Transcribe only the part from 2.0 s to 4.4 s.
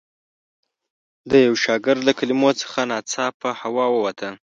له کلمو څخه ناڅاپه هوا ووته.